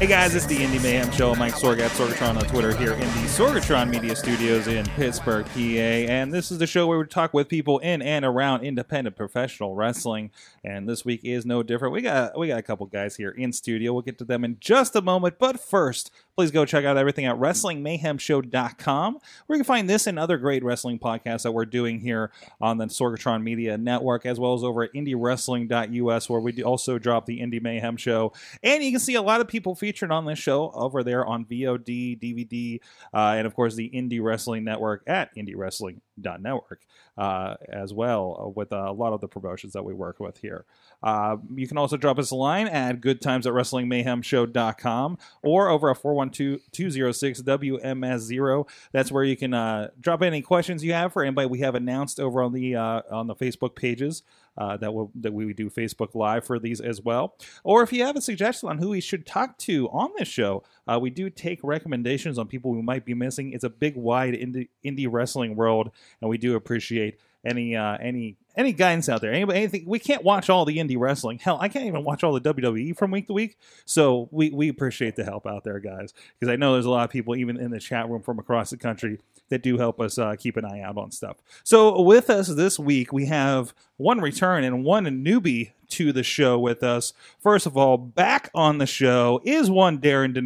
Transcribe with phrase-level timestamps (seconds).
[0.00, 1.34] Hey guys, it's the Indy Mayhem Show.
[1.34, 5.58] Mike Sorg at Sorgatron on Twitter here in the Sorgatron Media Studios in Pittsburgh, PA.
[5.58, 9.74] And this is the show where we talk with people in and around independent professional
[9.74, 10.30] wrestling.
[10.64, 11.92] And this week is no different.
[11.92, 13.92] We got we got a couple guys here in studio.
[13.92, 15.38] We'll get to them in just a moment.
[15.38, 20.18] But first, please go check out everything at WrestlingMayhemShow.com, where you can find this and
[20.18, 22.30] other great wrestling podcasts that we're doing here
[22.60, 27.26] on the Sorgatron Media Network, as well as over at IndyWrestling.us, where we also drop
[27.26, 28.32] the Indy Mayhem Show.
[28.62, 31.44] And you can see a lot of people featured on this show over there on
[31.44, 32.80] VOD, DVD,
[33.12, 36.80] uh, and of course the Indy Wrestling Network at IndyWrestling.network
[37.20, 40.38] uh, as well, uh, with uh, a lot of the promotions that we work with
[40.38, 40.64] here.
[41.02, 45.98] Uh, you can also drop us a line at goodtimes at wrestlingmayhemshow.com or over at
[46.28, 48.68] 412-206-WMS0.
[48.92, 52.20] That's where you can uh, drop any questions you have for anybody we have announced
[52.20, 54.22] over on the uh, on the Facebook pages.
[54.58, 57.36] Uh, that will that we do Facebook Live for these as well.
[57.64, 60.64] Or if you have a suggestion on who we should talk to on this show,
[60.86, 63.52] uh, we do take recommendations on people we might be missing.
[63.52, 65.90] It's a big, wide indie, indie wrestling world,
[66.20, 69.32] and we do appreciate any uh, any any guidance out there.
[69.32, 69.84] Anybody, anything?
[69.86, 71.38] We can't watch all the indie wrestling.
[71.38, 73.56] Hell, I can't even watch all the WWE from week to week.
[73.84, 77.04] So we we appreciate the help out there, guys, because I know there's a lot
[77.04, 79.18] of people even in the chat room from across the country
[79.48, 81.38] that do help us uh, keep an eye out on stuff.
[81.64, 86.58] So with us this week, we have one return and one newbie to the show
[86.58, 87.12] with us.
[87.40, 90.40] First of all, back on the show is one Darin De.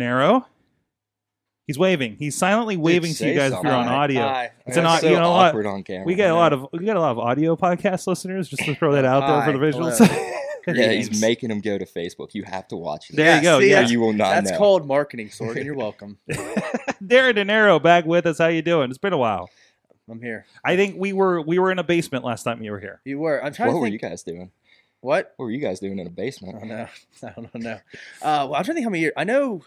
[1.66, 2.16] He's waving.
[2.18, 4.20] He's silently waving to you say guys if you're on audio.
[4.20, 4.50] Hi.
[4.66, 5.46] It's an That's so you know what?
[5.48, 6.04] awkward on camera.
[6.04, 8.48] We get a lot of we get a lot of audio podcast listeners.
[8.48, 9.72] Just to throw that out there for the Hi.
[9.72, 10.30] visuals.
[10.66, 12.32] Yeah, he's making him go to Facebook.
[12.32, 13.16] You have to watch this.
[13.19, 13.86] There you go, see, yeah.
[13.86, 14.56] You will not that's know.
[14.56, 16.16] called marketing, Sorg, and you're welcome.
[17.06, 18.38] Darin Dinero back with us.
[18.38, 18.88] How you doing?
[18.88, 19.50] It's been a while.
[20.08, 20.47] I'm here.
[20.64, 23.03] I think we were we were in a basement last time you were here.
[23.04, 23.44] You were.
[23.44, 24.53] I'm trying What to were you guys doing?
[25.03, 25.34] What?
[25.36, 26.56] What were you guys doing in a basement?
[26.56, 26.88] I don't know.
[27.22, 27.78] I don't know.
[28.22, 29.12] Uh, well, I'm trying to think how many years.
[29.19, 29.60] I know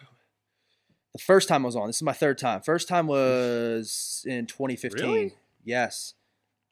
[1.17, 1.87] the first time I was on.
[1.87, 2.61] This is my third time.
[2.61, 5.01] First time was in 2015.
[5.05, 5.33] Really?
[5.63, 6.13] Yes.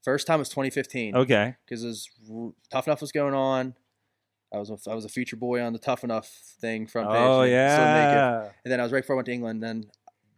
[0.04, 1.56] First time was 2015 Okay.
[1.66, 3.74] because it was Tough Enough was going on.
[4.54, 6.28] I was a, I was a feature boy on the Tough Enough
[6.62, 7.18] thing front page.
[7.20, 8.16] Oh and still make it.
[8.16, 8.50] yeah.
[8.64, 9.64] And then I was right before I went to England.
[9.64, 9.86] Then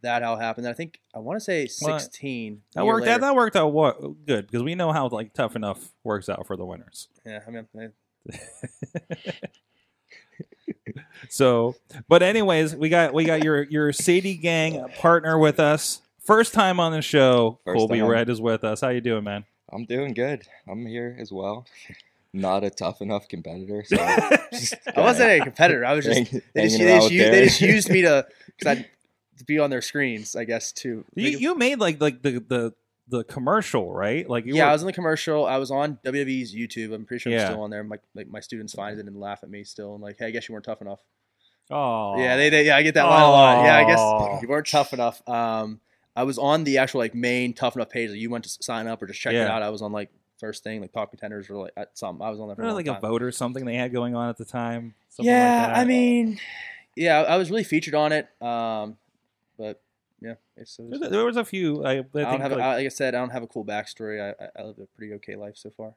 [0.02, 0.66] that all happened.
[0.66, 2.62] I think I want to say Well, 16.
[2.74, 3.10] That worked out.
[3.10, 3.20] later.
[3.20, 6.56] That worked out what good because we know how like tough enough works out for
[6.56, 7.08] the winners.
[7.26, 7.88] Yeah, I mean, I-
[11.28, 11.76] So,
[12.08, 16.00] but anyways, we got we got your your Sadie Gang partner with us.
[16.20, 17.58] First time on the show.
[17.64, 18.08] First Colbie time.
[18.08, 18.80] Redd is with us.
[18.80, 19.44] How you doing, man?
[19.72, 20.42] I'm doing good.
[20.66, 21.66] I'm here as well.
[22.32, 23.84] Not a tough enough competitor.
[23.84, 23.96] So
[24.52, 25.84] just I wasn't a competitor.
[25.84, 28.78] I was just hang- they just, they just, used, they just used me to because
[28.78, 28.86] I
[29.38, 31.04] to be on their screens, I guess too.
[31.14, 32.74] You, you made like like the the
[33.08, 34.28] the commercial, right?
[34.28, 35.46] Like you yeah, were, I was in the commercial.
[35.46, 36.94] I was on WWE's YouTube.
[36.94, 37.46] I'm pretty sure Yeah.
[37.46, 37.82] I'm still on there.
[37.84, 40.30] My like my students find it and laugh at me still and like, hey, I
[40.30, 41.00] guess you weren't tough enough.
[41.70, 43.64] Oh, Yeah, they, they yeah, I get that line a lot.
[43.64, 45.26] Yeah, I guess you weren't tough enough.
[45.28, 45.80] Um,
[46.16, 48.10] I was on the actual like main tough enough page.
[48.10, 49.62] that you went to sign up or just check it out.
[49.62, 52.22] I was on like first thing like talk contenders or like at some.
[52.22, 53.00] I was on there for a long like a time.
[53.00, 54.94] vote or something they had going on at the time.
[55.10, 55.76] Something yeah, like that.
[55.78, 56.40] I mean,
[56.96, 58.28] yeah, I was really featured on it.
[58.42, 58.96] Um,
[59.58, 59.80] but
[60.20, 61.84] yeah, it's, it There- there was a few.
[61.84, 63.64] I, I I, don't have, a, like- like I said, I don't have a cool
[63.64, 64.20] backstory.
[64.20, 65.94] I, I, I lived a pretty okay life so far.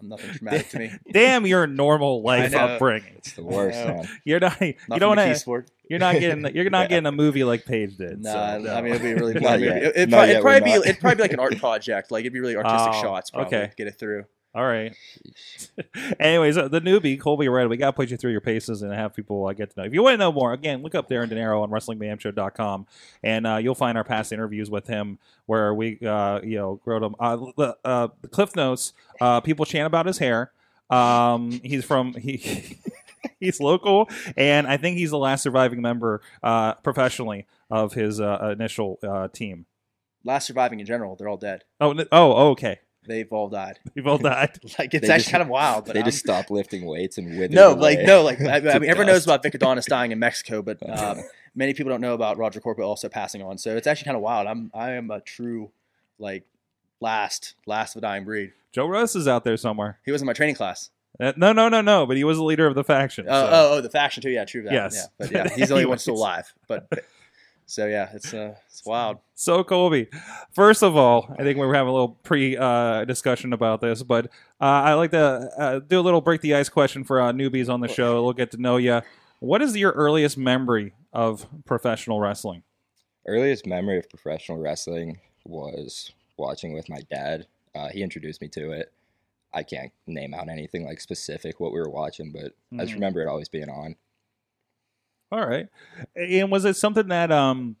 [0.00, 0.92] I'm nothing traumatic to me.
[1.12, 3.16] damn your normal life upbringing.
[3.18, 4.08] It's the worst, man.
[4.24, 4.58] You're not.
[4.60, 5.70] You don't but want key sport.
[5.90, 6.54] You're not getting.
[6.54, 6.88] You're not Yeah.
[6.88, 8.22] getting a movie like Paige did.
[8.22, 8.74] Nah, so, no.
[8.74, 9.66] I mean it'd be really Not fun movie.
[9.66, 9.76] yet.
[9.82, 12.10] It, it'd, Not probably, yet, it'd probably be it'd probably be like an art project.
[12.10, 13.30] Like it'd be really artistic Oh, shots.
[13.30, 13.68] Probably okay.
[13.68, 14.24] to get it through.
[14.52, 14.94] All right.
[16.18, 18.92] Anyways, uh, the newbie Colbie Redd, we got to put you through your paces and
[18.92, 19.86] have people uh, get to know.
[19.86, 22.86] If you want to know more, again, look up Darin Dinero on WrestlingMayhemShow.com,
[23.22, 27.02] and uh, you'll find our past interviews with him where we, uh, you know, wrote
[27.02, 27.14] him.
[27.20, 28.92] Uh, the- uh, the Cliff Notes.
[29.20, 30.50] Uh, people chant about his hair.
[30.90, 32.78] Um, he's from he.
[33.38, 38.54] He's local, and I think he's the last surviving member uh, professionally of his uh,
[38.58, 39.66] initial uh, team.
[40.24, 41.64] Last surviving in general, they're all dead.
[41.82, 42.80] Oh, oh, okay.
[43.06, 43.78] They've all died.
[43.94, 44.58] We've all died.
[44.78, 45.86] Like it's They actually just- kind of wild.
[45.86, 48.56] But they I'm- just stopped lifting weights and withered no, away like no, like I,
[48.56, 51.20] I mean, everyone knows about Vic Adonis dying in Mexico, but um,
[51.54, 53.58] many people don't know about Roger Corpo also passing on.
[53.58, 54.46] So it's actually kind of wild.
[54.46, 55.70] I'm I am a true
[56.18, 56.44] like
[57.00, 58.52] last last of a dying breed.
[58.72, 59.98] Joe Russ is out there somewhere.
[60.04, 60.90] He was in my training class.
[61.18, 62.06] Uh, no, no, no, no.
[62.06, 63.26] But he was the leader of the faction.
[63.28, 64.30] Oh, so- oh, oh, the faction too.
[64.30, 64.62] Yeah, true.
[64.62, 64.72] That.
[64.72, 64.94] Yes.
[64.94, 66.20] Yeah, but yeah, he's the only one still was.
[66.20, 66.54] alive.
[66.68, 66.86] But
[67.70, 69.18] So yeah, it's uh, it's wild.
[69.36, 70.08] So Colbie,
[70.52, 74.02] first of all, I think we were having a little pre uh, discussion about this,
[74.02, 74.26] but
[74.60, 77.68] uh, I like to uh, do a little break the ice question for uh, newbies
[77.72, 78.24] on the show.
[78.24, 79.02] We'll get to know you.
[79.38, 82.64] What is your earliest memory of professional wrestling?
[83.24, 87.46] Earliest memory of professional wrestling was watching with my dad.
[87.74, 88.92] Uh, he introduced me to it.
[89.54, 92.94] I can't name out anything like specific what we were watching, but I just Mhm.
[92.96, 93.94] remember it always being on.
[95.32, 95.68] All right,
[96.16, 97.76] and was it something that um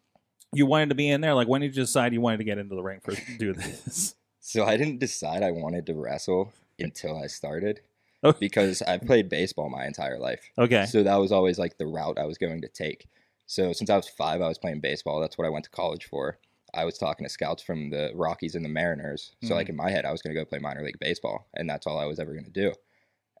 [0.52, 1.34] you wanted to be in there?
[1.34, 4.14] Like when did you decide you wanted to get into the ring for do this?
[4.42, 7.80] So I didn't decide I wanted to wrestle until I started
[8.24, 8.32] Oh.
[8.32, 10.50] because I played baseball my entire life.
[10.58, 13.06] Okay, So that was always like the route I was going to take.
[13.46, 15.20] So since I was five, I was playing baseball.
[15.20, 16.38] That's what I went to college for.
[16.74, 19.32] I was talking to scouts from the Rockies and the Mariners.
[19.44, 21.68] So like in my head, I was going to go play minor league baseball, and
[21.70, 22.72] that's all I was ever going to do.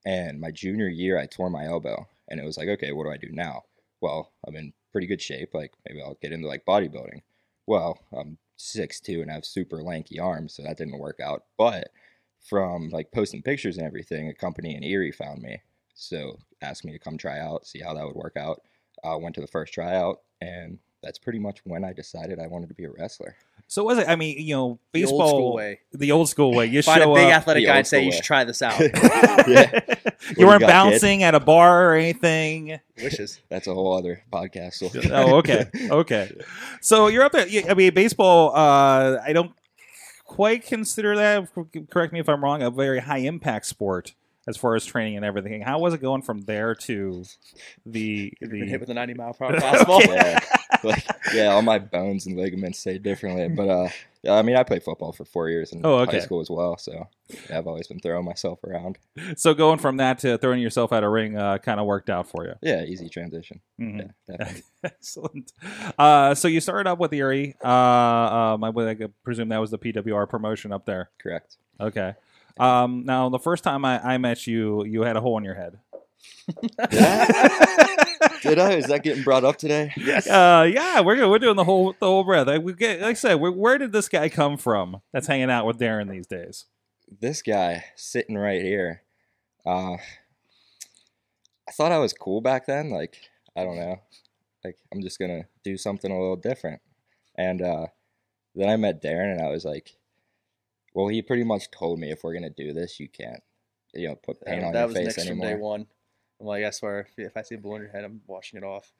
[0.04, 3.10] And my junior year, I tore my elbow, and it was like, okay, what do
[3.10, 3.62] I do now?
[4.00, 5.54] Well, I'm in pretty good shape.
[5.54, 7.22] Like maybe I'll get into like bodybuilding.
[7.66, 11.44] Well, I'm six two and I have super lanky arms, so that didn't work out.
[11.58, 11.90] But
[12.40, 15.60] from like posting pictures and everything, a company in Erie found me.
[15.94, 18.62] So asked me to come try out, see how that would work out.
[19.04, 22.68] uh, went to the first tryout, and that's pretty much when I decided I wanted
[22.68, 23.36] to be a wrestler.
[23.68, 24.08] so was it?
[24.08, 25.80] I mean, you know, The baseball old school way.
[25.92, 26.66] the old school way.
[26.66, 27.32] You Find a big up.
[27.40, 28.16] athletic guy and say school you way.
[28.16, 28.78] should try this out.
[29.48, 29.80] yeah,
[30.28, 30.66] you you weren't got, kid?
[30.68, 32.78] bouncing at a bar or anything.
[33.02, 33.40] Wishes.
[33.48, 34.74] that's a whole other podcast.
[34.74, 34.90] So.
[35.14, 36.30] oh, okay, okay.
[36.80, 37.46] So you're up there.
[37.68, 38.54] I mean, baseball.
[38.54, 39.52] Uh, I don't
[40.24, 41.48] quite consider that.
[41.90, 42.62] Correct me if I'm wrong.
[42.62, 44.14] A very high impact sport
[44.50, 45.62] as far as training and everything.
[45.62, 47.24] How was it going from there to
[47.86, 50.04] the Been hit with a 90 mile per hour fastball.
[50.06, 50.38] yeah,
[50.84, 53.48] like, yeah, all my bones and ligaments say differently.
[53.48, 53.88] But uh,
[54.22, 56.18] yeah, I mean, I played football for four years in Oh, okay.
[56.18, 56.76] high school as well.
[56.76, 57.08] So
[57.48, 58.98] yeah, I've always been throwing myself around.
[59.36, 62.28] So going from that to throwing yourself out of ring uh, kind of worked out
[62.28, 62.54] for you.
[62.60, 63.60] Yeah, easy transition.
[63.80, 64.10] Mhm.
[64.28, 64.52] Yeah.
[64.84, 65.52] Excellent.
[65.98, 67.54] Uh, so you started up with Erie.
[67.64, 67.68] Uh,
[68.54, 71.10] um, I would I presume that was the PWR promotion up there.
[71.22, 71.56] correct.
[71.80, 72.14] Okay.
[72.60, 75.54] Um, now the first time I, I met you, you had a hole in your
[75.54, 75.78] head.
[78.42, 78.72] Did I?
[78.72, 79.92] Is that getting brought up today?
[79.96, 80.26] Yes.
[80.26, 82.46] Uh, yeah, we're we're doing the whole the whole breath.
[82.46, 85.00] Like, we get, like I said, where, where did this guy come from?
[85.12, 86.66] That's hanging out with Darin these days.
[87.20, 89.02] This guy sitting right here.
[89.64, 89.94] Uh,
[91.68, 92.90] I thought I was cool back then.
[92.90, 93.16] Like
[93.56, 94.00] I don't know.
[94.64, 96.82] Like I'm just gonna do something a little different.
[97.36, 97.86] And uh,
[98.54, 99.94] then I met Darin, and I was like,
[100.94, 103.42] "Well, he pretty much told me if we're gonna do this, you can't,
[103.94, 105.86] you know, put paint That, on that your was face next from day one.
[106.40, 108.56] I'm like, I swear, if, if I see a blue on your head, I'm washing
[108.56, 108.90] it off.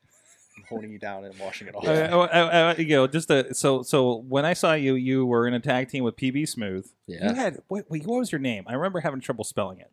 [0.59, 1.87] I'm holding you down and washing it off.
[1.87, 5.47] Uh, uh, uh, you know, just to, so so when I saw you, you were
[5.49, 6.87] in a tag team with PB Smooth.
[7.07, 7.17] Yeah.
[7.23, 8.65] You Yeah, had wait, wait, what was your name?
[8.67, 9.91] I remember having trouble spelling it.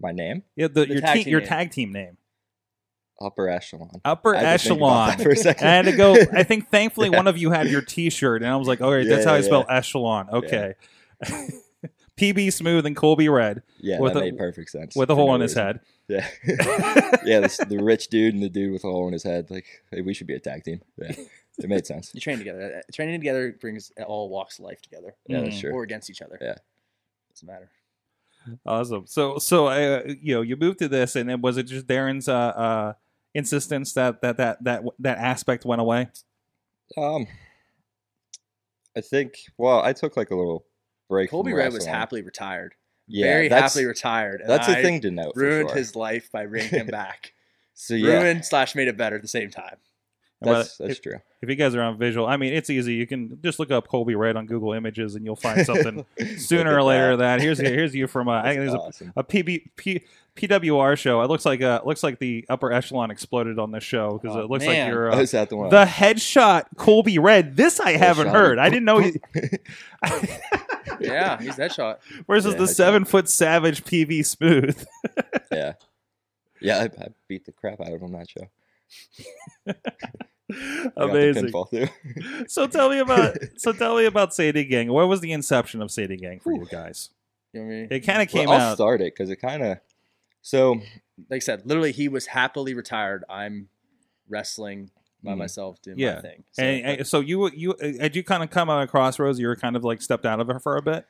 [0.00, 1.48] my name, Yeah, the, The your tag team, team your name.
[1.48, 2.17] tag team name,
[3.20, 4.00] upper echelon.
[4.04, 5.24] Upper I had to think about Echelon.
[5.24, 5.66] for a second.
[5.66, 6.14] I had to go.
[6.32, 7.16] I think thankfully Yeah.
[7.16, 9.34] one of you had your T-shirt, and I was like, "All right, Yeah, that's how
[9.34, 10.74] I yeah, spell echelon." Okay.
[12.16, 14.96] PB Smooth and Colbie Redd yeah, with that a- made perfect sense.
[14.96, 15.78] with a hole no in his head.
[16.08, 16.26] Yeah,
[17.24, 17.40] yeah.
[17.40, 19.50] This, the rich dude and the dude with a hole in his head.
[19.50, 20.80] Like, hey, we should be a tag team.
[20.96, 21.12] Yeah,
[21.58, 22.10] it made sense.
[22.14, 22.78] You train together.
[22.78, 25.14] Uh, Training together brings all walks of life together.
[25.28, 25.60] Yeah, that's Mm.
[25.60, 25.72] true.
[25.72, 26.38] Or against each other.
[26.40, 26.56] Yeah.
[27.30, 27.70] Doesn't matter.
[28.66, 29.06] Awesome.
[29.06, 32.28] So, so uh, you know, you moved to this, and then was it just Darin's
[32.28, 32.92] uh, uh,
[33.38, 36.08] insistence that that that that that aspect went away?
[36.96, 37.26] Um,
[38.96, 39.34] I think.
[39.56, 40.64] Well, I took like a little
[41.08, 41.30] break.
[41.30, 42.74] Colbie from Redd was happily retired.
[43.06, 44.40] Yeah, Very happily retired.
[44.42, 45.32] and That's a I thing to note.
[45.34, 45.78] Ruined sure.
[45.78, 47.32] his life by bringing him back.
[47.74, 49.76] So yeah, Ruined slash made it better at the same time.
[50.42, 51.18] that's Well, that's if, true.
[51.40, 52.94] if you guys are on visual, I mean, it's easy.
[52.94, 56.04] You can just look up Colbie Redd on Google Images, and you'll find something
[56.36, 57.16] sooner or later.
[57.16, 57.36] that.
[57.38, 59.12] That here's here's you from uh, I think That's a awesome.
[59.16, 60.04] a PB, P,
[60.38, 61.20] PWR show.
[61.22, 64.40] It looks like uh looks like the upper echelon exploded on this show because Oh,
[64.40, 64.86] it looks man.
[64.86, 65.70] like you're uh, is that the one?
[65.70, 67.56] the headshot Colbie Redd.
[67.56, 68.58] This I haven't heard.
[68.58, 68.98] I didn't know.
[68.98, 69.12] He,
[71.00, 72.00] Yeah, he's that shot.
[72.26, 72.68] versus Yeah, the headshot.
[72.74, 74.84] seven foot savage PB Smooth.
[75.52, 75.74] yeah,
[76.60, 76.78] yeah.
[76.78, 78.48] I, I beat the crap out of him that show.
[79.68, 82.46] I got the Amazing.
[82.48, 84.90] So tell me about so tell me about Sadie Gang.
[84.90, 87.10] What was the inception of Sadie Gang for you guys?
[87.52, 87.88] You know what I mean?
[87.90, 88.76] It kind of came well, I'll out.
[88.76, 89.78] start it because it kind of.
[90.42, 90.80] So
[91.28, 93.24] Like I said, literally, he was happily retired.
[93.28, 93.68] I'm
[94.28, 94.90] wrestling
[95.22, 95.38] by Mhm.
[95.38, 96.14] myself doing Yeah.
[96.16, 96.44] my thing.
[96.52, 99.40] So, And, and so you you had you kind of come out of crossroads.
[99.40, 101.04] You were kind of like stepped out of it for a bit.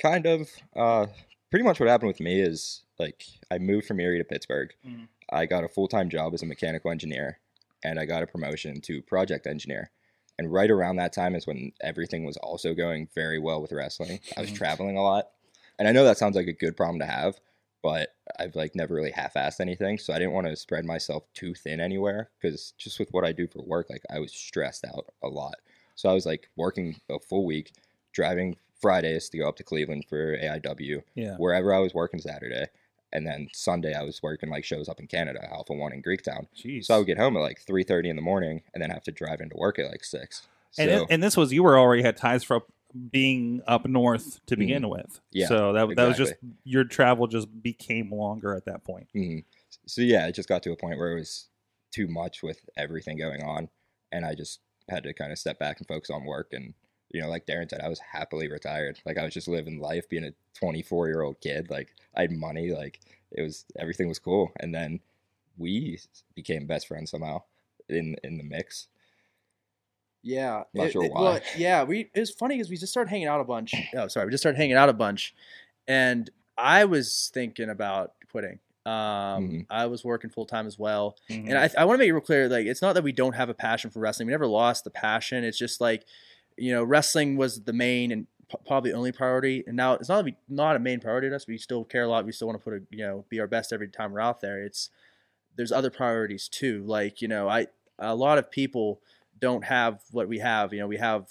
[0.00, 1.06] kind of uh
[1.50, 5.06] pretty much what happened with me is like i moved from erie to pittsburgh Mhm.
[5.30, 7.38] i got a full-time job as a mechanical engineer
[7.84, 9.92] and i got a promotion to project engineer
[10.36, 14.18] and right around that time is when everything was also going very well with wrestling
[14.36, 15.30] i was traveling a lot
[15.78, 17.38] and i know that sounds like a good problem to have
[17.80, 21.54] but I've like never really half-assed anything, so I didn't want to spread myself too
[21.54, 25.06] thin anywhere because just with what I do for work, like I was stressed out
[25.22, 25.54] a lot.
[25.94, 27.72] So I was like working a full week,
[28.12, 31.36] driving Fridays to go up to Cleveland for AIW, Yeah.
[31.36, 32.66] wherever I was working Saturday,
[33.12, 36.48] and then Sunday I was working like shows up in Canada, Alpha One in Greektown.
[36.56, 36.86] Jeez.
[36.86, 39.04] So I would get home at like three thirty in the morning, and then have
[39.04, 40.48] to drive into work at like six.
[40.72, 42.62] So and, and this was you were already had ties from
[43.10, 45.06] being up north to begin with.
[45.06, 45.38] Mm-hmm.
[45.38, 46.34] Yeah, So that that was just
[46.64, 49.08] your travel just became longer at that point.
[49.14, 49.44] Mhm.
[49.86, 51.48] So yeah, it just got to a point where it was
[51.90, 53.68] too much with everything going on,
[54.12, 56.52] and I just had to kind of step back and focus on work.
[56.52, 56.74] And
[57.10, 59.00] you know, like Darin said, I was happily retired.
[59.06, 61.70] Like I was just living life, being a 24 year old kid.
[61.70, 62.72] Like I had money.
[62.72, 64.52] Like it was everything was cool.
[64.60, 65.00] And then
[65.56, 66.00] we
[66.34, 67.42] became best friends somehow
[67.88, 68.88] in in the mix.
[70.24, 71.20] Yeah, Not it- sure it- why.
[71.22, 73.72] well, yeah, we it was funny because we just started hanging out a bunch.
[73.94, 75.34] Oh, sorry, we just started hanging out a bunch,
[75.86, 76.28] and
[76.58, 78.58] I was thinking about quitting.
[78.86, 79.66] Um, Mhm.
[79.70, 81.48] I was working full time as well, Mhm.
[81.48, 82.48] and I, I want to make it real clear.
[82.48, 84.26] Like, it's not that we don't have a passion for wrestling.
[84.26, 85.42] We never lost the passion.
[85.44, 86.04] It's just like,
[86.56, 89.64] you know, wrestling was the main and p- probably only priority.
[89.66, 91.46] And now it's not we not a main priority to us.
[91.46, 92.24] We still care a lot.
[92.26, 94.40] We still want to put a you know be our best every time we're out
[94.40, 94.62] there.
[94.62, 94.90] It's
[95.56, 96.82] there's other priorities too.
[96.84, 99.00] Like you know, I a lot of people
[99.44, 100.72] don't have what we have.
[100.72, 101.28] You know, we have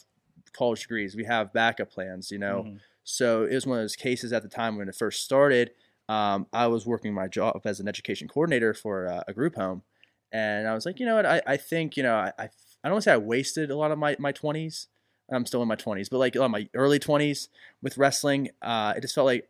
[0.54, 2.32] college degrees, we have backup plans.
[2.32, 2.80] You know, Mhm.
[3.04, 5.72] so it was one of those cases at the time when it first started.
[6.10, 9.84] Um, I was working my job as an education coordinator for uh, a group home,
[10.32, 12.44] and I was like, you know what, I, I think you know I, I
[12.84, 14.88] I don't want to say I wasted a lot of my my twenties.
[15.32, 17.48] I'm still in my twenties, but like a lot of my early twenties
[17.82, 19.48] with wrestling, uh, it just felt like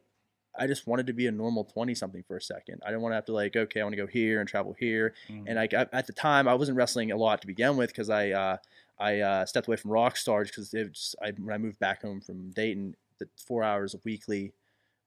[0.55, 2.81] I just wanted to be a normal twenty something for a second.
[2.86, 4.75] I didn't want to have to like okay, I want to go here and travel
[4.79, 5.45] here, Mhm.
[5.48, 8.10] and like at at the time I wasn't wrestling a lot to begin with because
[8.10, 8.57] I uh,
[9.00, 12.22] I uh, stepped away from Rockstar because it was I, when I moved back home
[12.22, 14.53] from Dayton, the four hours weekly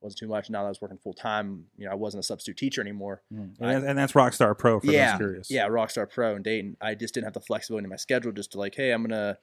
[0.01, 0.51] wasn't too much.
[0.51, 3.23] Now that I was working full time, you know, I wasn't a substitute teacher anymore.
[3.33, 3.39] Mhm.
[3.39, 5.51] and, that's, and that's Rockstar Pro for yeah, those curious.
[5.51, 6.77] yeah, Rockstar Pro in Dayton.
[6.81, 9.39] I just didn't have the flexibility in my schedule just to like, hey, I'm gonna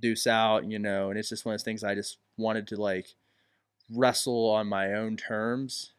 [0.00, 2.76] deuce out, you know, and it's just one of those things I just wanted to
[2.76, 3.14] like
[3.90, 5.92] wrestle on my own terms,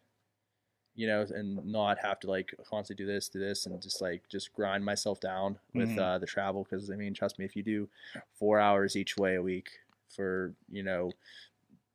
[0.96, 4.28] you know, and not have to like constantly do this, do this, and just like
[4.30, 6.00] just grind myself down with Mhm.
[6.00, 6.64] uh, the travel.
[6.64, 7.90] Because I mean, trust me, if you do
[8.34, 11.12] four hours each way a week for you know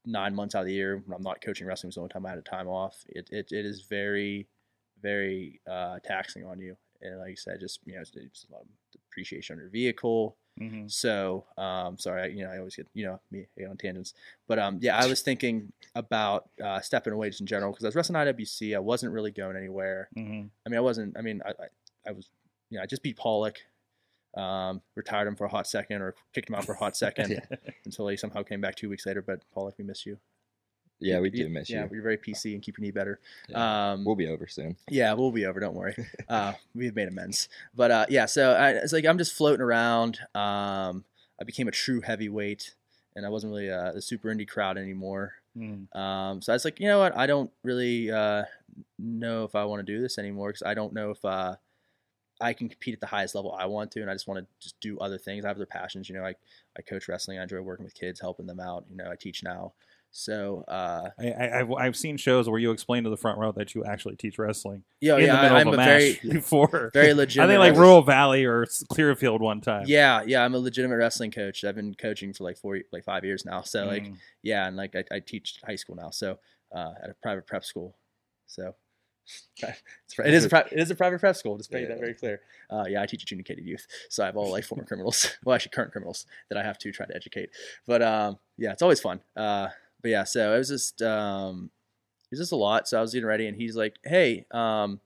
[0.07, 2.26] nine months out of the year, when I'm not coaching wrestling, was the only time
[2.26, 3.04] I had a time off.
[3.09, 4.49] It it, it is very
[5.00, 6.76] very uh, taxing on you.
[7.02, 9.71] And like I said, just you know, it's, it's a lot of depreciation on your
[9.71, 10.37] vehicle.
[10.61, 10.91] Mhm.
[10.91, 14.15] So, um, sorry, I, you know, I always get, you know, me on tangents,
[14.49, 17.88] but um, yeah, I was thinking about uh, stepping away just in general because I
[17.88, 18.75] was wrestling IWC.
[18.75, 20.09] I wasn't really going anywhere.
[20.17, 20.50] Mhm.
[20.67, 21.17] I mean, I wasn't.
[21.17, 22.29] I mean, I, I, I was,
[22.71, 23.59] you know, I just beat Pollock,
[24.37, 27.41] um, retired him for a hot second or kicked him out for a hot second
[27.85, 29.23] until he somehow came back two weeks later.
[29.23, 30.19] But Pollock, we miss you.
[31.00, 31.76] Yeah, we do miss you.
[31.76, 31.90] Yeah, you.
[31.93, 33.21] you're very PC and keep your knee better.
[33.49, 33.93] Yeah.
[33.93, 34.76] Um, We'll be over soon.
[34.88, 35.61] yeah, we'll be over.
[35.61, 35.95] Don't worry.
[36.28, 37.49] Uh, we've made amends.
[37.75, 40.19] But uh, yeah, so I, it's like I'm just floating around.
[40.35, 41.05] Um,
[41.40, 42.75] I became a true heavyweight,
[43.17, 45.35] and I wasn't really uh, the super indie crowd anymore.
[45.57, 45.95] Mhm.
[45.97, 47.17] Um, so I was like, you know what?
[47.17, 48.43] I don't really uh,
[48.99, 51.55] know if I want to do this anymore because I don't know if uh,
[52.40, 54.47] I can compete at the highest level I want to, and I just want to
[54.61, 55.45] just do other things.
[55.45, 56.09] I have other passions.
[56.09, 56.35] You know, I
[56.76, 57.38] I coach wrestling.
[57.38, 58.85] I enjoy working with kids, helping them out.
[58.90, 59.73] You know, I teach now.
[60.11, 63.53] So uh, I, I, I've, I've seen shows where you explain to the front row
[63.53, 65.87] that you actually teach wrestling yeah, in yeah, the middle I, I'm of a, match
[65.88, 66.91] very before.
[66.95, 67.45] very legitimate.
[67.45, 67.81] I think like.
[67.81, 69.85] Rural Valley or Clearfield one time.
[69.87, 71.62] Yeah, yeah, I'm a legitimate wrestling coach.
[71.62, 73.62] I've been coaching for like four, like five years now.
[73.62, 74.17] So like, Mhm.
[74.43, 76.38] yeah, and like I, I teach high school now, so
[76.75, 77.97] uh, at a private prep school.
[78.47, 78.75] So
[79.59, 81.59] it's, it is a pri- it is a private prep school.
[81.59, 82.41] Just make that very clear.
[82.71, 85.71] Uh, yeah, I teach adjudicated youth, so I have all like former criminals, well, actually
[85.71, 87.50] current criminals that I have to try to educate.
[87.87, 89.21] But um, yeah, it's always fun.
[89.37, 89.69] Uh,
[90.02, 91.71] but yeah, so it was just um,
[92.25, 92.88] it was just a lot.
[92.88, 95.00] So I was getting ready, and he's like, "Hey, um,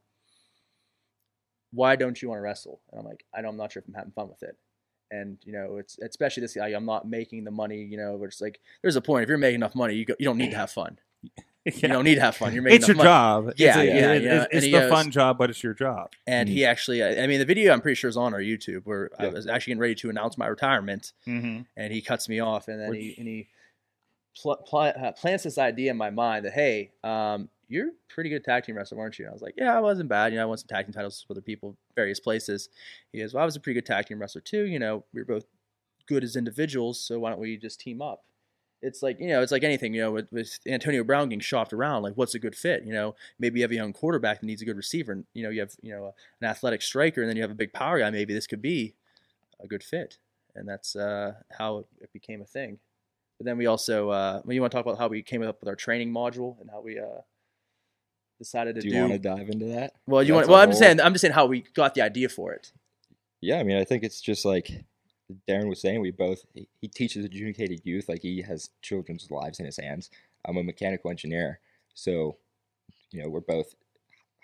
[1.72, 3.88] why don't you want to wrestle?" And I'm like, "I don't, I'm not sure if
[3.88, 4.56] I'm having fun with it."
[5.10, 6.68] And you know, it's especially this guy.
[6.68, 7.82] I'm not making the money.
[7.82, 9.22] You know, but it's like there's a point.
[9.24, 10.98] If you're making enough money, you go, you don't need to have fun.
[11.64, 12.52] You don't need to have fun.
[12.54, 13.06] You're making It's your money.
[13.06, 13.52] job.
[13.56, 14.42] Yeah, it's, a- yeah, it- yeah.
[14.42, 16.10] It's, it's the goes- fun job, but it's your job.
[16.26, 16.56] And Mm-hmm.
[16.56, 19.28] he actually, I mean, the video I'm pretty sure is on our YouTube where I
[19.28, 21.60] was actually getting ready to announce my retirement, Mm-hmm.
[21.76, 23.46] and he cuts me off, and then he and he
[24.40, 28.30] pl- pl- uh, plants this idea in my mind that hey, um, you're a pretty
[28.30, 29.24] good tag team wrestler, weren't you?
[29.24, 30.32] And I was like, yeah, I wasn't bad.
[30.32, 32.68] You know, I won some tag team titles with other people, various places.
[33.12, 34.66] He goes, well, I was a pretty good tag team wrestler too.
[34.66, 35.46] You know, we were both
[36.06, 38.24] good as individuals, so why don't we just team up?
[38.82, 39.94] It's like you know, it's like anything.
[39.94, 42.82] You know, with, with Antonio Brown getting shopped around, like what's a good fit?
[42.84, 45.44] You know, maybe you have a young quarterback that needs a good receiver, and you
[45.44, 48.00] know, you have you know an athletic striker, and then you have a big power
[48.00, 48.10] guy.
[48.10, 48.94] Maybe this could be
[49.60, 50.18] a good fit,
[50.56, 52.80] and that's uh, how it became a thing.
[53.38, 55.60] But then we also, uh, when you want to talk about how we came up
[55.60, 57.04] with our training module and how we uh,
[58.38, 58.90] decided to Do it.
[58.90, 58.96] do.
[58.96, 59.94] you want to dive into that?
[60.06, 60.48] well, you want.
[60.48, 61.00] Well, I'm just saying.
[61.00, 62.72] I'm just saying how we got the idea for it.
[63.40, 64.84] Yeah, I mean, I think it's just like
[65.48, 66.00] Darin was saying.
[66.00, 70.10] We both he, he teaches educated youth, like he has children's lives in his hands.
[70.46, 71.60] I'm a mechanical engineer,
[71.94, 72.36] so
[73.10, 73.74] you know we're both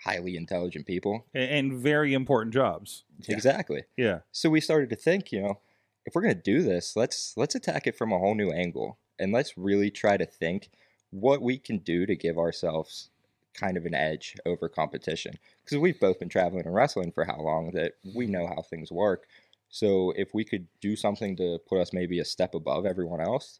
[0.03, 1.25] highly intelligent people.
[1.35, 3.03] A- and very important jobs.
[3.27, 3.83] Exactly.
[3.97, 4.19] Yeah.
[4.31, 5.59] So we started to think, you know,
[6.05, 9.31] if we're gonna do this, let's let's attack it from a whole new angle, and
[9.31, 10.69] let's really try to think
[11.11, 13.09] what we can do to give ourselves
[13.53, 15.33] kind of an edge over competition.
[15.63, 18.91] Because we've both been traveling and wrestling for how long that we know how things
[18.91, 19.27] work.
[19.69, 23.59] So if we could do something to put us maybe a step above everyone else,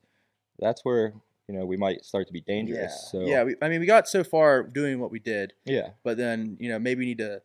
[0.58, 1.14] that's where
[1.48, 2.94] you know we might start to be dangerous.
[3.06, 3.12] Yeah.
[3.12, 3.44] So yeah.
[3.44, 6.70] We, I mean, we got so far doing what we did, yeah, but then you
[6.70, 7.42] know maybe we need to,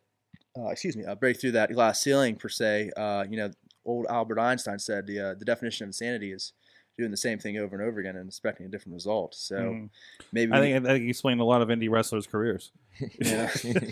[0.58, 2.90] uh, excuse me, uh, break through that glass ceiling per se.
[2.96, 3.50] Uh, you know,
[3.84, 6.52] old Albert Einstein said the uh, the definition of insanity is
[6.96, 9.34] doing the same thing over and over again and expecting a different result.
[9.34, 9.90] So Mhm.
[10.32, 12.70] maybe I think I think explained a lot of indie wrestlers' careers.
[13.20, 13.50] Yeah.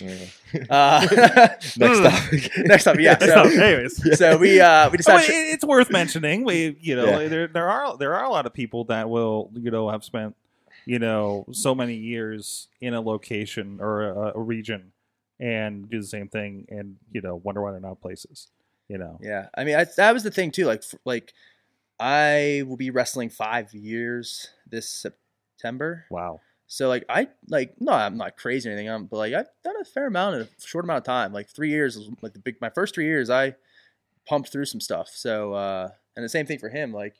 [0.68, 2.02] Uh, Next Hmm.
[2.04, 2.50] topic.
[2.58, 3.16] Next up, yeah.
[3.18, 4.18] So, anyways.
[4.18, 5.28] so we uh, we decided.
[5.30, 6.44] it's worth mentioning.
[6.44, 7.28] We, you know, Yeah.
[7.28, 10.34] there there are there are a lot of people that will, you know, have spent,
[10.86, 14.90] you know, so many years in a location or a, a region
[15.38, 18.48] and do the same thing, and you know, wonder why they're not places.
[18.88, 20.66] You know, Yeah, I mean, I, that was the thing too.
[20.66, 21.32] Like, like
[21.98, 26.04] I will be wrestling five years this September.
[26.10, 26.40] wow.
[26.66, 28.88] So like, I like no, I'm not crazy or anything.
[28.88, 31.32] I'm, but like, I've done a fair amount in a short amount of time.
[31.32, 32.60] Like three years, like the big.
[32.62, 33.54] My first three years, I
[34.26, 35.10] pumped through some stuff.
[35.12, 36.92] So uh, and the same thing for him.
[36.94, 37.14] Like,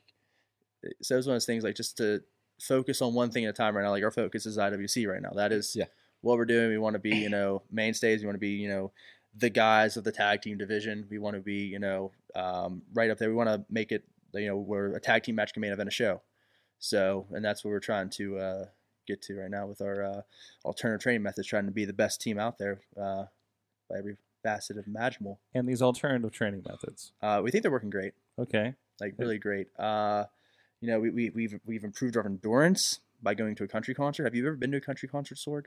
[1.03, 1.65] so it was one of those things.
[1.65, 2.23] Like just to
[2.61, 3.91] focus on one thing at a time right now.
[3.91, 5.33] Like our focus is IWC right now.
[5.35, 5.85] That is Yeah.
[6.23, 6.71] what we're doing.
[6.71, 8.21] We want to be, you know, mainstays.
[8.21, 8.91] We want to be, you know,
[9.37, 11.07] the guys of the tag team division.
[11.11, 13.29] We want to be, you know, um, right up there.
[13.29, 15.89] We want to make it, you know, where a tag team match can main event
[15.89, 16.23] a show.
[16.79, 18.65] So, and that's what we're trying to uh,
[19.07, 20.23] get to right now with our uh,
[20.65, 23.25] alternative training methods, trying to be the best team out there uh,
[23.89, 25.39] by every facet of imaginable.
[25.55, 27.13] And these alternative training methods.
[27.23, 28.75] Uh, we think they're working great, Okay.
[29.01, 29.69] like really great.
[29.79, 30.25] Uh,
[30.81, 34.25] you know, we, we, we've we've improved our endurance by going to a country concert.
[34.25, 35.67] Have you ever been to a country concert, Sorg?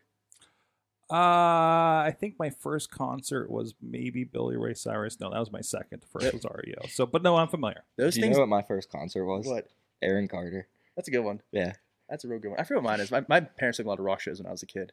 [1.11, 5.19] Uh, I think my first concert was maybe Billy Ray Cyrus.
[5.19, 6.01] No, that was my second.
[6.01, 6.87] The first was REO.
[6.89, 7.83] So, but no, I'm familiar.
[7.97, 8.35] Those Do you things.
[8.37, 9.45] know what my first concert was?
[9.45, 9.67] what?
[10.01, 10.67] Aaron Carter.
[10.95, 11.41] That's a good one.
[11.51, 11.73] Yeah.
[12.09, 12.59] That's a real good one.
[12.59, 13.11] I forget what mine is.
[13.11, 14.91] My, my parents took a lot of rock shows when I was a kid.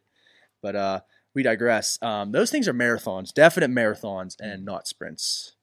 [0.61, 0.99] But uh,
[1.33, 1.97] we digress.
[2.01, 5.53] Um, those things are marathons, definite marathons, and not sprints.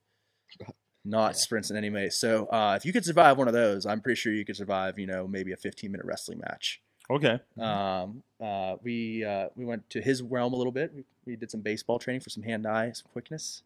[1.02, 1.36] Not Yeah.
[1.38, 2.10] sprints in any way.
[2.10, 4.98] So uh, if you could survive one of those, I'm pretty sure you could survive,
[4.98, 6.82] you know, maybe a 15 minute wrestling match.
[7.10, 7.40] Okay.
[7.58, 10.92] Um, uh, we uh, we went to his realm a little bit.
[10.94, 13.62] We, we did some baseball training for some hand eye, some quickness.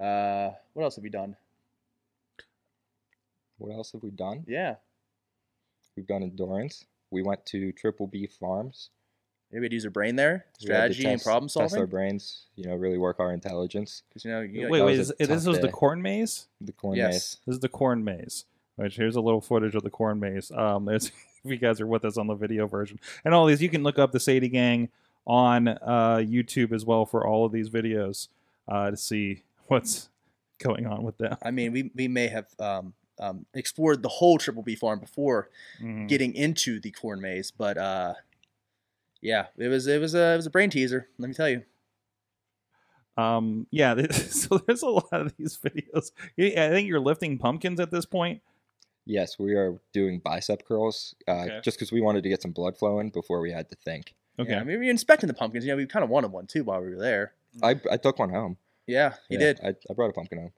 [0.00, 1.36] Uh, what else have we done?
[3.58, 4.44] What else have we done?
[4.48, 4.76] Yeah,
[5.96, 6.86] We've done endurance.
[7.10, 8.88] We went to Triple B Farms.
[9.52, 11.68] maybe I'd use our brain there, We had to strategy and test- problem Test our
[11.68, 11.86] solving.
[11.90, 12.46] brains.
[12.56, 14.02] You know, really work our intelligence.
[14.08, 14.98] Because you know, you wait, wait.
[14.98, 16.46] was Is, this tough was the corn maze.
[16.62, 17.12] The corn yes.
[17.12, 17.36] maze.
[17.46, 18.46] This is the corn maze.
[18.76, 20.50] Which here's a little footage of the corn maze.
[20.50, 21.12] Um, there's
[21.44, 23.82] if you guys are with us on the video version and all these, you can
[23.82, 24.88] look up the Sadie Gang
[25.26, 28.28] on uh, YouTube as well for all of these videos
[28.68, 30.08] uh, to see what's
[30.58, 31.36] going on with them.
[31.42, 35.48] I mean, we we may have um, um, explored the whole Triple B farm before
[35.80, 36.08] Mhm.
[36.08, 38.14] getting into the corn maze, but uh,
[39.20, 41.08] yeah, it was it was a it was a brain teaser.
[41.18, 41.62] Let me tell you.
[43.16, 43.94] Um, yeah.
[44.12, 46.10] So there's a lot of these videos.
[46.38, 48.40] I think you're lifting pumpkins at this point.
[49.04, 51.60] Yes, we are doing bicep curls uh, Okay.
[51.64, 54.14] just because we wanted to get some blood flowing before we had to think.
[54.38, 54.52] Okay.
[54.52, 55.64] Yeah, I mean, we were inspecting the pumpkins.
[55.64, 57.34] You know, we kind of wanted one too while we were there.
[57.62, 58.56] I, I took one home.
[58.86, 59.60] Yeah, he Yeah, did.
[59.62, 60.52] I, I brought a pumpkin home.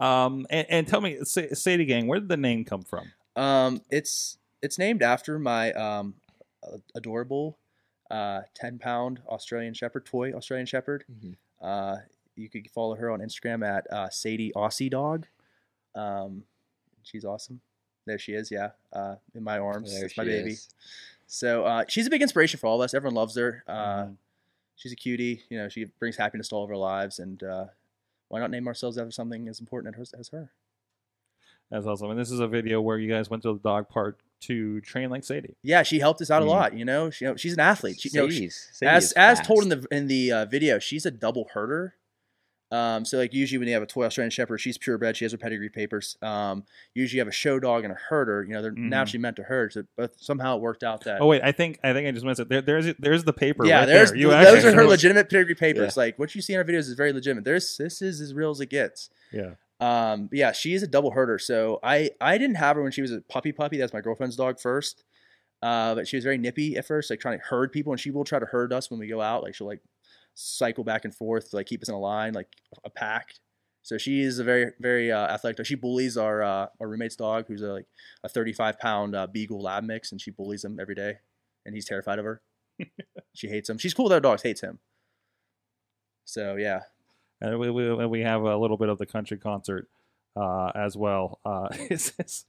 [0.00, 3.12] Um, and, and tell me, say, Sadie Gang, where did the name come from?
[3.36, 6.14] Um, it's it's named after my um
[6.96, 7.58] adorable
[8.10, 11.04] uh ten pound Australian Shepherd toy Australian Shepherd.
[11.12, 11.36] Mhm.
[11.60, 11.96] Uh,
[12.34, 15.26] you could follow her on Instagram at uh, Sadie Aussie Dog.
[15.94, 16.44] Um,
[17.08, 17.60] she's awesome.
[18.06, 18.50] There she is.
[18.50, 19.92] Yeah, uh, in my arms.
[19.92, 20.52] There That's my baby.
[20.52, 20.68] is.
[21.26, 22.94] So uh, she's a big inspiration for all of us.
[22.94, 23.64] Everyone loves her.
[23.66, 23.72] Uh,
[24.04, 24.16] Mhm.
[24.76, 25.42] She's a cutie.
[25.50, 27.66] You know, she brings happiness to all of our lives, and uh,
[28.28, 30.52] why not name ourselves after something as important as, as her?
[31.70, 32.10] That's awesome.
[32.10, 35.10] And this is a video where you guys went to the dog park to train
[35.10, 35.56] like Sadie.
[35.62, 36.48] Yeah, she helped us out a Mhm.
[36.48, 36.74] lot.
[36.78, 38.00] You know, she, you know, she's an athlete.
[38.00, 41.04] She, you know, she- Sadie's- as as told in the in the uh, video, she's
[41.04, 41.96] a double herder.
[42.70, 45.16] Um, so like usually when you have a toy Australian Shepherd, she's purebred.
[45.16, 46.18] She has her pedigree papers.
[46.20, 48.44] Um, usually you have a show dog and a herder.
[48.44, 48.90] You know they're Mhm.
[48.90, 49.72] naturally meant to herd.
[49.72, 51.22] So, but somehow it worked out that.
[51.22, 52.48] Oh wait, I think I think I just missed it.
[52.50, 53.64] There, there's there's the paper.
[53.64, 54.18] yeah, right there's there.
[54.18, 55.96] You those actually- are her legitimate pedigree papers.
[55.96, 56.02] Yeah.
[56.02, 57.44] Like what you see in our videos is very legitimate.
[57.44, 59.08] There's this is as real as it gets.
[59.32, 59.52] Yeah.
[59.80, 61.38] Um, yeah, she is a double herder.
[61.38, 63.78] So I I didn't have her when she was a puppy puppy.
[63.78, 65.04] That's my girlfriend's dog first.
[65.62, 68.10] Uh, but she was very nippy at first, like trying to herd people, and she
[68.12, 69.42] will try to herd us when we go out.
[69.42, 69.80] Like she'll like
[70.40, 72.48] cycle back and forth to like keep us in a line, like
[72.84, 73.34] a pack.
[73.82, 75.56] So she is a very very uh, athletic.
[75.56, 75.66] dog.
[75.66, 77.86] She bullies our uh, our roommate's dog, who's a like
[78.22, 81.14] a 35 pound uh, beagle lab mix, and she bullies him every day,
[81.66, 82.42] and he's terrified of her.
[83.34, 83.78] she hates him.
[83.78, 84.78] She's cool with our dogs, hates him.
[86.24, 86.82] So yeah,
[87.40, 89.88] And we, we, we have a little bit of the country concert
[90.36, 91.40] uh, as well.
[91.44, 92.44] Uh, it's, it's,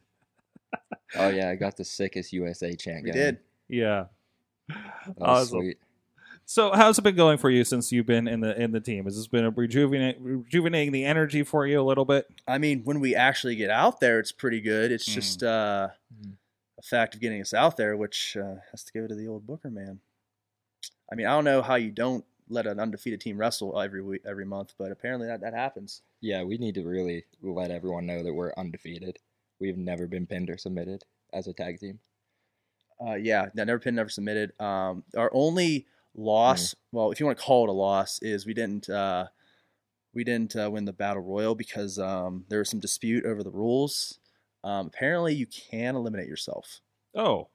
[1.16, 3.06] Oh yeah, I got the sickest USA chant.
[3.06, 3.18] we going.
[3.26, 3.38] did.
[3.70, 4.06] yeah.
[4.68, 4.78] That
[5.18, 5.60] was Awesome.
[5.62, 5.78] sweet.
[6.52, 9.06] So how's it been going for you since you've been in the in the team?
[9.06, 12.26] Has this been a rejuvenate, rejuvenating the energy for you a little bit?
[12.48, 14.92] I mean, when we actually get out there, it's pretty good.
[14.92, 15.14] It's Mm.
[15.14, 16.38] just uh, Mm.
[16.80, 19.46] a fact of getting us out there, which uh, has to go to the old
[19.46, 20.00] Booker man.
[21.12, 24.24] I mean, I don't know how you don't let an undefeated team wrestle every week,
[24.26, 26.02] every month, but apparently that, that happens.
[26.20, 29.20] Yeah, we need to really let everyone know that we're undefeated.
[29.60, 32.00] We've never been pinned or submitted as a tag team.
[33.00, 34.60] Uh, yeah, never pinned, never submitted.
[34.60, 38.54] Um, our only loss, well, if you want to call it a loss, is we
[38.54, 39.28] didn't uh,
[40.14, 43.52] we didn't uh, win the battle royal because um, there was some dispute over the
[43.52, 44.20] rules.
[44.64, 46.82] Um, apparently, you can eliminate yourself.
[47.16, 47.48] Oh,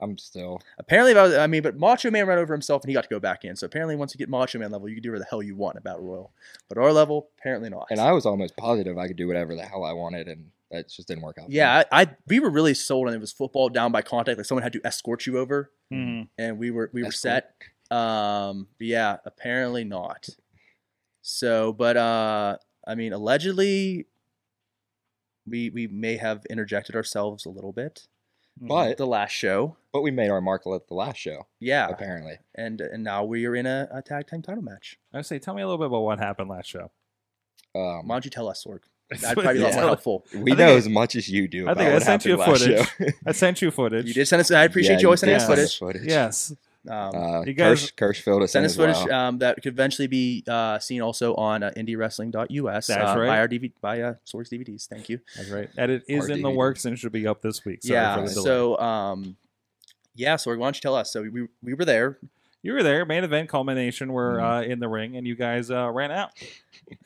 [0.00, 0.60] I'm still.
[0.78, 3.04] Apparently, if I, was, I mean, but Macho Man ran over himself and he got
[3.04, 3.56] to go back in.
[3.56, 5.56] So apparently, once you get Macho Man level, you can do whatever the hell you
[5.56, 6.32] want at Battle Royal.
[6.68, 7.86] But our level, apparently not.
[7.90, 10.88] And I was almost positive I could do whatever the hell I wanted, and that
[10.88, 11.50] just didn't work out.
[11.50, 14.38] yeah, I, I we were really sold on it was football down by contact.
[14.38, 16.28] Like someone had to escort you over, Mhm.
[16.38, 17.44] and we were we were Escort.
[17.90, 17.96] set.
[17.96, 20.28] Um, but yeah, apparently not.
[21.22, 24.06] So, but uh, I mean, allegedly,
[25.46, 28.06] we we may have interjected ourselves a little bit.
[28.60, 32.38] But The last show, but we made our mark at the last show, yeah, apparently.
[32.54, 34.96] and and now we are in a, a tag team title match.
[35.12, 36.92] I say, tell me a little bit about what happened last show.
[37.74, 38.82] Um, Why don't you tell us, Sorg?
[39.20, 40.24] That'd probably be a lot more helpful.
[40.34, 41.68] we I think know I- as much as you do.
[41.68, 42.88] I About think I sent you happened last footage.
[42.88, 43.06] show.
[43.26, 44.06] I sent you footage.
[44.06, 44.50] You did send us.
[44.50, 45.64] I appreciate Yeah, you always sending us footage.
[45.64, 46.02] us footage.
[46.04, 46.52] Yes.
[46.88, 49.28] Um, Uh, You guys- Kirsch, Kirschfield has send sent us footage well.
[49.28, 52.86] um, that could eventually be uh, seen also on uh, IndyWrestling.us.
[52.86, 53.26] That's uh, right.
[53.28, 54.86] By our DVD, by uh, Sorg's DVDs.
[54.86, 55.20] Thank you.
[55.36, 55.70] That's right.
[55.78, 57.82] And it is Our in the works and should be up this week.
[57.82, 58.16] Sorry yeah.
[58.16, 58.44] for the delay.
[58.44, 59.36] So, um,
[60.14, 60.34] yeah.
[60.36, 61.10] Sorg, why don't you tell us?
[61.12, 62.18] So we we were there.
[62.64, 64.12] You were there, main event culmination.
[64.12, 64.62] We're Mhm.
[64.66, 66.30] uh, in the ring, and you guys uh, ran out.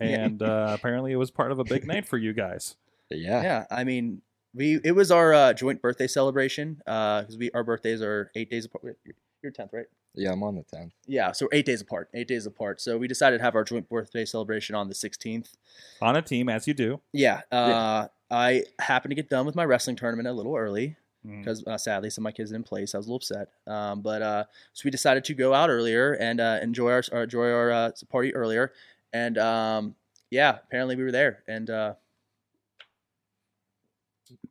[0.00, 2.74] And uh, apparently, it was part of a big night for you guys.
[3.10, 3.42] yeah.
[3.42, 3.66] Yeah.
[3.70, 4.22] I mean,
[4.54, 8.64] we it was our uh, joint birthday celebration because we our birthdays are eight days
[8.64, 8.84] apart.
[9.04, 9.86] You're- You're tenth, right?
[10.14, 10.90] Yeah, I'm on the 10th.
[11.06, 11.30] Yeah.
[11.30, 12.08] So eight days apart.
[12.12, 12.80] Eight days apart.
[12.80, 15.54] So we decided to have our joint birthday celebration on the sixteenth.
[16.02, 17.00] On a team, as you do.
[17.12, 17.42] Yeah.
[17.52, 21.40] Uh, I happened to get done with my wrestling tournament a little early Mm.
[21.40, 23.48] because uh, sadly some of my kids didn't play, so I was a little upset.
[23.66, 27.22] Um, but uh, so we decided to go out earlier and uh, enjoy our, our
[27.24, 28.72] enjoy our uh, party earlier.
[29.12, 29.94] And um,
[30.30, 31.94] yeah, apparently we were there, and uh,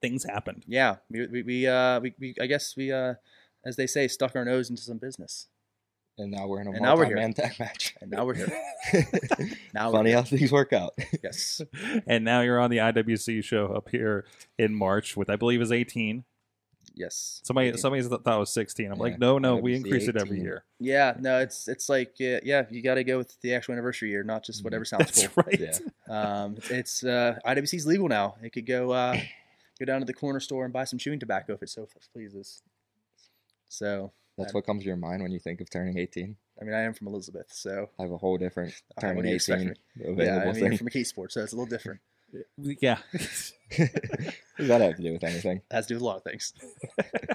[0.02, 0.64] Things happened.
[0.68, 3.14] yeah, we we, we, uh, we we I guess we uh,
[3.64, 5.48] as they say, stuck our nose into some business,
[6.18, 7.16] And now we're in a And now we're here.
[7.18, 7.96] multi-man tag match.
[8.02, 8.48] and now we're here.
[9.74, 10.94] Now Funny we're how things work out.
[11.24, 11.62] yes,
[12.08, 14.26] And now you're on the IWC show up here
[14.58, 16.24] in March with, I believe, is 18.
[16.98, 17.42] Yes.
[17.44, 17.76] Somebody, Yeah.
[17.76, 18.92] somebody thought that was 16.
[18.92, 20.64] I'm like, no, no, we increase it every year.
[20.80, 24.10] Yeah, no, it's it's like yeah, yeah you got to go with the actual anniversary
[24.10, 25.44] year, not just whatever sounds That's cool.
[25.46, 25.60] right.
[25.60, 25.78] Yeah.
[26.10, 28.36] Um, it's, it's uh, IWC's legal now.
[28.42, 29.18] It could go uh,
[29.80, 32.62] go down to the corner store and buy some chewing tobacco if it so pleases.
[33.70, 36.36] So That's what comes to your mind when you think of turning 18.
[36.60, 39.30] I mean, I am from Elizabeth, so I have a whole different what turning do
[39.30, 39.76] you expect 18
[40.18, 40.64] yeah, I mean, thing.
[40.64, 42.00] you're from McKeesport, so it's a little different.
[42.32, 42.98] Yeah.
[43.12, 43.22] what
[44.58, 45.58] does that have to do with anything?
[45.58, 46.54] It has to do with a lot of things.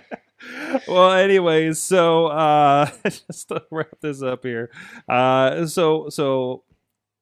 [0.89, 4.71] well, anyways, so uh, just to wrap this up here.
[5.09, 6.65] Uh, so, so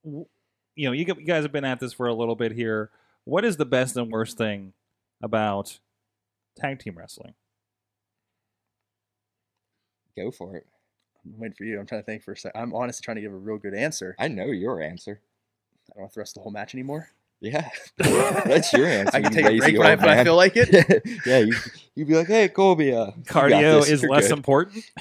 [0.04, 2.90] you know, you, you guys have been at this for a little bit here.
[3.24, 4.72] What is the best and worst thing
[5.22, 5.78] about
[6.56, 7.34] tag team wrestling?
[10.16, 10.66] Go for it.
[11.24, 11.78] I'm waiting for you.
[11.78, 12.52] I'm trying to think for a sec.
[12.54, 14.16] I'm honestly trying to give a real good answer.
[14.18, 15.20] I know your answer.
[15.90, 17.10] I don't want to thrust the whole match anymore.
[17.40, 19.16] Yeah, that's your answer.
[19.16, 21.02] I can take a lazy break when I, I feel like it.
[21.26, 21.54] yeah, you
[21.94, 23.90] you'd be like, "Hey, Colbie, uh, you got Cardio this.
[23.90, 24.84] is You're less good." important.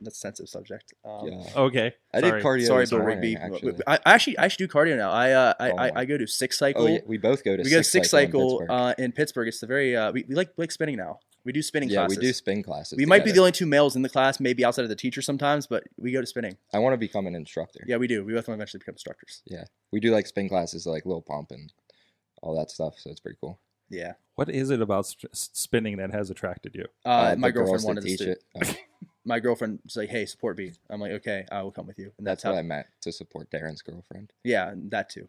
[0.00, 0.94] That's a sensitive subject.
[1.04, 1.42] Um, Yeah.
[1.56, 2.32] Okay, I sorry.
[2.32, 2.66] did cardio.
[2.66, 3.36] Sorry, this Bill.
[3.40, 3.74] Actually.
[3.86, 5.10] I, I actually I should do cardio now.
[5.10, 6.84] I uh, I, Oh I, I go to six cycle.
[6.84, 8.70] Oh yeah, we both go to we go to six cycle, in Pittsburgh.
[8.70, 9.48] uh, in Pittsburgh.
[9.48, 11.18] It's the very uh, we, we like like spinning now.
[11.48, 12.18] We do spinning yeah, classes.
[12.18, 12.98] we do spin classes.
[12.98, 13.40] We might be the together.
[13.40, 16.20] only two males in the class, maybe outside of the teacher sometimes, but we go
[16.20, 16.58] to spinning.
[16.74, 17.82] I want to become an instructor.
[17.86, 18.22] Yeah, we do.
[18.22, 19.40] We both want to eventually become instructors.
[19.46, 19.64] Yeah.
[19.90, 21.72] We do like spin classes, like Lil Pump and
[22.42, 22.96] all that stuff.
[22.98, 23.58] So it's pretty cool.
[23.88, 24.12] Yeah.
[24.34, 26.84] What is it about st- spinning that has attracted you?
[27.06, 28.44] Uh, Uh, my the girlfriend girls that wanted to teach do it.
[28.62, 28.74] Oh,
[29.24, 32.12] My girlfriend was like, "Hey, support me." I'm like, "Okay, I will come with you."
[32.18, 32.58] And that's that's, what how.
[32.58, 34.34] I meant to support Darin's girlfriend.
[34.44, 35.28] Yeah, and that too,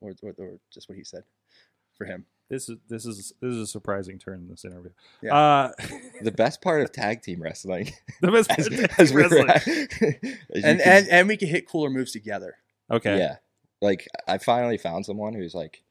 [0.00, 1.24] or, or or just what he said.
[1.98, 2.24] for him.
[2.48, 4.90] This is this is this is a surprising turn in this interview.
[5.22, 5.34] Yeah.
[5.36, 5.72] Uh,
[6.22, 9.48] The best part of tag team wrestling, the best as, part of as we wrestling.
[9.50, 12.54] at- And, can- and and we can hit cooler moves together.
[12.90, 13.18] okay.
[13.18, 13.36] yeah,
[13.82, 15.82] like I finally found someone who's like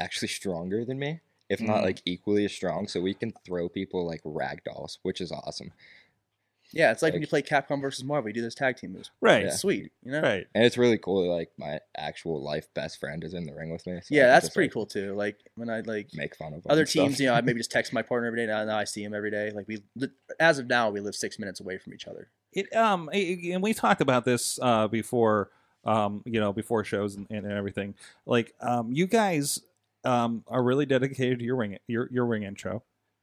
[0.00, 1.84] actually stronger than me, if not Mm.
[1.84, 2.88] like equally as strong.
[2.88, 5.72] So we can throw people like rag dolls, which is awesome.
[6.74, 9.10] Yeah, it's like, when you play Capcom versus Marvel, you do those tag team moves.
[9.20, 9.44] Right.
[9.44, 9.50] Yeah.
[9.50, 10.22] Sweet, you know.
[10.22, 10.46] Right.
[10.54, 11.30] And it's really cool.
[11.34, 14.00] Like my actual life best friend is in the ring with me.
[14.02, 15.14] so Yeah, that's just, pretty like, cool too.
[15.14, 17.92] Like when I like Make fun of other teams, you know, I maybe just text
[17.94, 18.46] my partner every day.
[18.46, 19.50] Now, now I see him every day.
[19.50, 19.82] Like we,
[20.40, 22.28] as of now, we live six minutes away from each other.
[22.52, 25.50] It um it- and we talked about this uh before
[25.84, 27.94] um you know before shows and, and everything.
[28.26, 29.60] Like um you guys
[30.04, 32.82] um are really dedicated to your ring your your ring intro.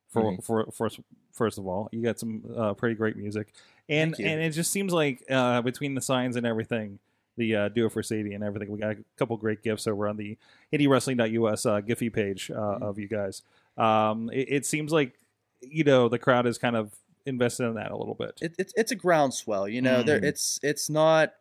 [0.09, 0.43] For Mhm.
[0.43, 0.99] for first
[1.31, 3.53] first of all, you got some uh, pretty great music,
[3.87, 6.99] and and it just seems like uh between the signs and everything.
[7.37, 8.69] The uh, do it for Sadie and everything.
[8.71, 10.37] We got a couple great gifts over on the
[10.73, 12.81] IndyWrestling.us uh, Giphy page uh, Mhm.
[12.81, 13.43] of you guys.
[13.77, 15.13] Um, it, it seems like
[15.61, 16.91] you know the crowd is kind of
[17.25, 18.37] invested in that a little bit.
[18.41, 20.03] It, it's it's a groundswell, you know.
[20.03, 20.23] There, Mhm.
[20.25, 21.33] it's it's not.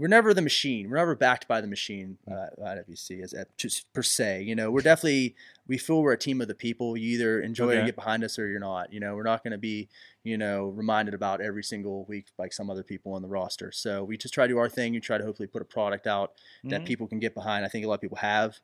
[0.00, 0.88] We're never the machine.
[0.88, 2.16] We're never backed by the machine.
[2.26, 4.70] Uh, IWC as at, just per se, you know.
[4.70, 5.36] We're definitely
[5.68, 6.96] we feel we're a team of the people.
[6.96, 7.78] You either enjoy it Okay.
[7.80, 8.92] and get behind us, or you're not.
[8.94, 9.88] You know, we're not going to be
[10.24, 13.70] you know reminded about every single week like some other people on the roster.
[13.72, 14.94] So we just try to do our thing.
[14.94, 16.32] You try to hopefully put a product out
[16.64, 16.86] that Mhm.
[16.86, 17.66] people can get behind.
[17.66, 18.58] I think a lot of people have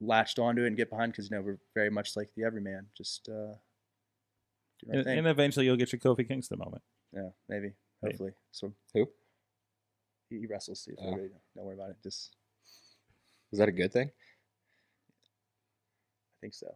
[0.00, 2.86] latched onto it and get behind because you know we're very much like the everyman.
[2.96, 3.52] Just uh,
[4.88, 6.82] and, and eventually you'll get your Kofi Kingston moment.
[7.12, 8.12] yeah, maybe, Maybe.
[8.14, 8.32] hopefully.
[8.50, 9.10] So Who?
[10.30, 10.82] He, he wrestles.
[10.84, 10.92] too.
[10.92, 11.08] if Oh.
[11.12, 11.96] everybody- don't worry about it.
[12.02, 12.34] Just
[13.52, 14.08] Is that a good thing?
[14.08, 14.12] I
[16.40, 16.74] think so.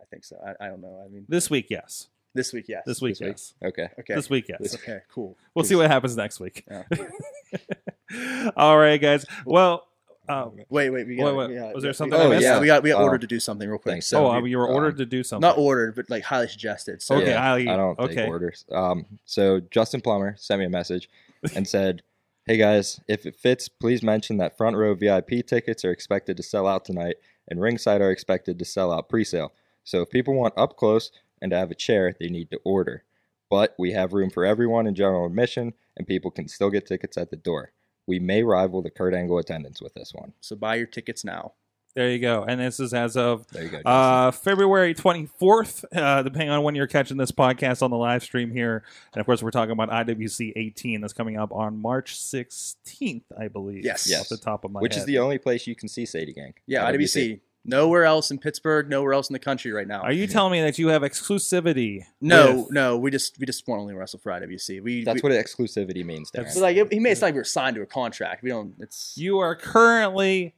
[0.00, 0.36] I think so.
[0.44, 1.02] I, I don't know.
[1.04, 2.08] I mean, This week, yes.
[2.34, 2.84] this week, yes.
[2.86, 3.28] This week, This week.
[3.32, 3.54] yes.
[3.62, 3.88] Okay.
[3.98, 4.14] Okay.
[4.14, 4.74] This week, yes.
[4.76, 5.00] Okay.
[5.12, 5.36] Cool.
[5.54, 6.64] We'll see what happens next week.
[6.70, 6.84] Yeah.
[8.56, 9.24] All right, guys.
[9.44, 9.86] Well,
[10.28, 11.08] um, Wait, wait.
[11.08, 12.90] We Wait, got, wait, yeah, was there something We I got, yeah, we got we
[12.90, 13.04] got Oh.
[13.04, 14.00] ordered to do something real quick.
[14.04, 15.40] So oh, we- you were um, ordered to do something.
[15.48, 17.02] not ordered, but like highly suggested.
[17.02, 18.14] So Okay, Yeah, highly- I don't okay.
[18.14, 18.64] take orders.
[18.70, 21.10] Um, so Justin Plummer sent me a message
[21.54, 22.02] and said,
[22.46, 26.42] "Hey guys, if it fits, please mention that front row VIP tickets are expected to
[26.42, 27.16] sell out tonight,
[27.48, 29.52] and ringside are expected to sell out pre-sale.
[29.84, 33.04] So if people want up close and to have a chair, they need to order.
[33.48, 37.16] But we have room for everyone in general admission, and people can still get tickets
[37.16, 37.72] at the door.
[38.06, 40.32] We may rival the Kurt Angle attendance with this one.
[40.40, 41.54] so buy your tickets now.
[41.94, 42.44] There you go.
[42.46, 43.80] And this is as of go.
[43.84, 48.52] Uh, February 24th, uh, depending on when you're catching this podcast on the live stream
[48.52, 48.84] here.
[49.12, 53.48] And of course, we're talking about IWC 18 that's coming up on March 16th, I
[53.48, 53.84] believe.
[53.84, 54.12] Yes.
[54.20, 55.00] Off the top of my Which head.
[55.00, 56.54] is the only place you can see Sadie Gang.
[56.66, 56.96] Yeah, IWC.
[57.34, 57.40] IWC.
[57.62, 58.88] Nowhere else in Pittsburgh.
[58.88, 60.00] Nowhere else in the country right now.
[60.00, 62.04] Are you telling me that you have exclusivity?
[62.20, 62.96] no, with- no.
[62.96, 64.82] We just we just want to only wrestle for IWC.
[64.82, 66.46] We That's we, what exclusivity means, Darin.
[66.46, 68.42] That's- like it, he may it's not like we were signed to a contract.
[68.42, 68.74] We don't.
[68.78, 70.54] It's You are currently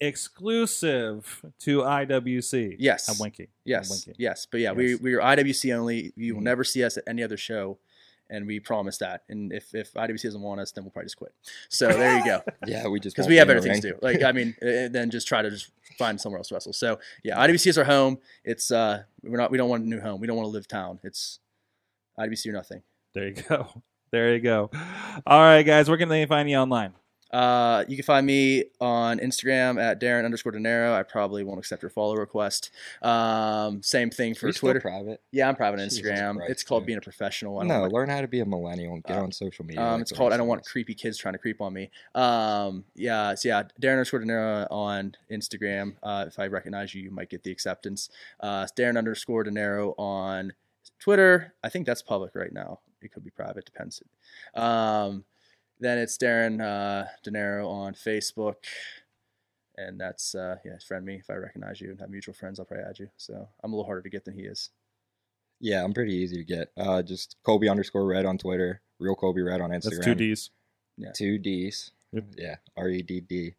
[0.00, 2.76] exclusive to IWC.
[2.78, 3.08] Yes.
[3.08, 3.46] I'm winking.
[3.46, 4.14] I'm yes, winking.
[4.18, 4.46] yes.
[4.50, 5.00] But yeah, we Yes.
[5.00, 6.12] we are IWC only.
[6.16, 6.44] You will Mhm.
[6.44, 7.78] never see us at any other show,
[8.28, 9.22] and we promise that.
[9.28, 11.32] And if if IWC doesn't want us, then we'll probably just quit.
[11.68, 12.42] So there you go.
[12.66, 13.98] yeah, we just Because we have better things to do.
[14.02, 16.72] Like I mean, then just try to just find somewhere else to wrestle.
[16.72, 18.18] So yeah, IWC is our home.
[18.44, 20.20] It's uh we're not we don't want a new home.
[20.20, 21.00] We don't want to live town.
[21.02, 21.38] It's
[22.18, 22.82] IWC or nothing.
[23.14, 23.82] There you go.
[24.12, 24.70] There you go.
[25.26, 25.88] All right, guys.
[25.88, 26.94] Where can they find you online?
[27.32, 30.92] Uh, you can find me on Instagram at Darin underscore Dinero.
[30.94, 32.70] I probably won't accept your follow request.
[33.02, 34.80] Um, same thing for Twitter.
[34.80, 35.20] private.
[35.30, 36.36] Yeah, I'm private on Instagram.
[36.36, 36.86] Christ, it's called dude.
[36.88, 37.58] being a professional.
[37.58, 39.82] I don't No, learn how to be a millennial and get Uh, on social media.
[39.82, 41.90] um, like it's called I don't want creepy kids trying to creep on me.
[42.14, 45.94] Um, yeah, so yeah, Darin underscore Dinero on Instagram.
[46.02, 48.10] Uh, if I recognize you, you might get the acceptance.
[48.40, 50.52] Uh, Darin underscore Dinero on
[50.98, 51.54] Twitter.
[51.62, 52.80] I think that's public right now.
[53.02, 54.02] It could be private, depends.
[54.54, 55.24] Um,
[55.80, 58.56] then it's Darin uh, Dinero on Facebook.
[59.76, 61.16] And that's, uh, yeah, friend me.
[61.16, 63.08] If I recognize you and have mutual friends, I'll probably add you.
[63.16, 64.70] So I'm a little harder to get than he is.
[65.58, 66.70] Yeah, I'm pretty easy to get.
[66.76, 69.96] Uh, just Colbie underscore Redd on Twitter, real Colbie Redd on Instagram.
[69.96, 70.50] That's two D's.
[70.96, 71.12] Yeah.
[71.14, 71.92] Two D's.
[72.12, 72.24] Yep.
[72.36, 73.54] Yeah, R E D D.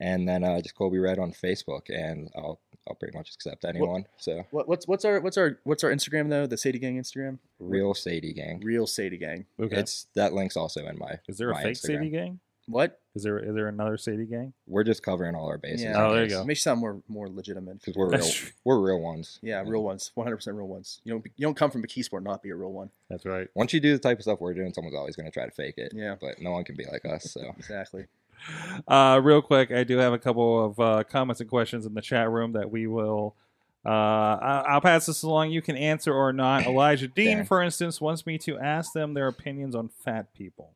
[0.00, 2.60] And then uh, just Colbie Redd on Facebook, and I'll
[2.92, 4.04] I'll pretty much accept anyone.
[4.18, 6.46] So What, what's what's our what's our what's our Instagram though?
[6.46, 7.38] The Sadie Gang Instagram.
[7.58, 8.60] real Sadie Gang.
[8.62, 9.46] Real Sadie Gang.
[9.58, 9.76] Okay.
[9.78, 11.18] It's that link's also in my.
[11.26, 11.80] is there a fake Instagram.
[11.80, 12.40] Sadie gang?
[12.66, 13.00] What?
[13.14, 14.52] Is there is there another Sadie gang?
[14.66, 15.82] We're just covering all our bases.
[15.84, 15.94] Yeah.
[16.06, 16.38] Oh, there you go.
[16.40, 17.80] Make makes sound more more legitimate.
[17.80, 18.30] Because we're real.
[18.64, 19.38] We're real ones.
[19.42, 20.12] Yeah, real ones.
[20.14, 21.00] One hundred percent real ones.
[21.04, 22.90] You don't you don't come from McKeesport and not be a real one.
[23.08, 23.48] That's right.
[23.54, 25.50] Once you do the type of stuff we're doing, someone's always going to try to
[25.50, 25.92] fake it.
[25.94, 26.16] Yeah.
[26.20, 27.32] But no one can be like us.
[27.32, 28.04] So Exactly.
[28.88, 32.02] Uh, real quick, I do have a couple of uh, comments and questions in the
[32.02, 33.34] chat room that we will.
[33.84, 35.50] Uh, I- I'll pass this along.
[35.50, 36.66] You can answer or not.
[36.66, 40.74] Elijah Dean, for instance, wants me to ask them their opinions on fat people.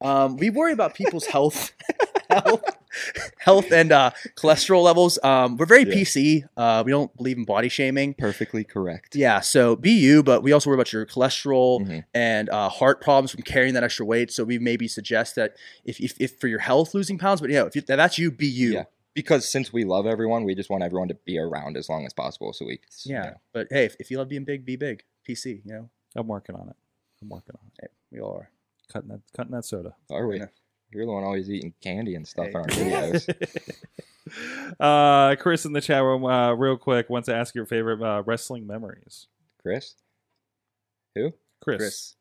[0.00, 1.72] Um, we worry about people's health.
[2.30, 2.62] health.
[3.38, 5.18] health and uh, cholesterol levels.
[5.22, 5.94] Um, we're very Yeah.
[5.94, 6.44] PC.
[6.56, 8.14] Uh, we don't believe in body shaming.
[8.14, 9.14] Perfectly correct.
[9.16, 12.04] Yeah, so be you, but we also worry about your cholesterol Mhm.
[12.14, 14.30] and uh, heart problems from carrying that extra weight.
[14.32, 17.56] So we maybe suggest that if, if, if for your health losing pounds, but you
[17.56, 18.72] know, if you, that's you, be you.
[18.72, 18.84] Yeah.
[19.12, 22.12] Because since we love everyone, we just want everyone to be around as long as
[22.12, 22.52] possible.
[22.52, 22.74] So we,
[23.04, 23.22] you Yeah.
[23.22, 25.02] know, But hey, if, if you love being big, be big.
[25.28, 26.76] PC, you know, I'm working on it.
[27.20, 27.72] I'm working on it.
[27.82, 28.50] hey, we all are.
[28.92, 29.94] Cutting that, cutting that soda.
[30.10, 30.40] are we?
[30.92, 30.96] Yeah.
[30.98, 32.50] You're the one always eating candy and stuff Hey.
[32.50, 33.74] in our videos.
[34.80, 38.22] uh, Chris in the chat room, uh, real quick, wants to ask your favorite uh,
[38.24, 39.26] wrestling memories.
[39.62, 39.94] Chris,
[41.14, 41.32] who?
[41.62, 41.78] Chris.
[41.78, 42.14] Chris.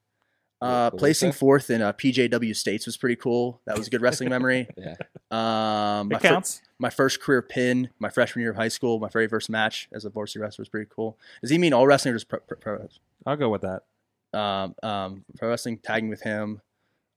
[0.61, 3.61] Uh, what was placing fourth in uh, PJW states was pretty cool.
[3.65, 4.67] That was a good wrestling memory.
[4.77, 4.95] Yeah.
[5.31, 6.61] Um, my, It fir- counts.
[6.79, 10.03] my first career pin, my freshman year of high school, my very first match as
[10.03, 11.17] a varsity wrestler was pretty cool.
[11.41, 12.39] Does he mean all wrestling or just pro?
[12.39, 12.87] pro, pro
[13.25, 13.83] I'll go with that.
[14.37, 16.59] um, um, pro wrestling, tagging with him,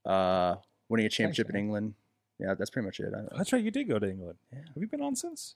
[0.06, 0.56] uh,
[0.92, 1.56] winning a championship in.
[1.56, 1.94] England.
[2.38, 3.12] Yeah, that's pretty much it.
[3.14, 3.62] I, That's right.
[3.62, 4.38] You did go to England.
[4.52, 4.58] Yeah.
[4.74, 5.54] Have you been on since?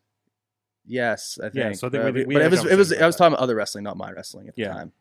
[0.88, 1.54] yes, I think.
[1.56, 3.32] Yeah, so I think Uh, we we but it was it was I was talking
[3.34, 4.72] about other wrestling, not my wrestling at the Yeah.
[4.72, 4.92] time.